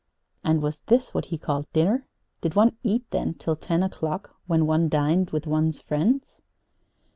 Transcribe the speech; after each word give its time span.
And 0.43 0.63
was 0.63 0.79
this 0.87 1.13
what 1.13 1.25
he 1.25 1.37
called 1.37 1.71
dinner? 1.73 2.07
Did 2.41 2.55
one 2.55 2.75
eat, 2.81 3.05
then, 3.11 3.35
till 3.35 3.55
ten 3.55 3.83
o'clock, 3.83 4.35
when 4.47 4.65
one 4.65 4.89
dined 4.89 5.29
with 5.29 5.45
one's 5.45 5.79
friends? 5.79 6.41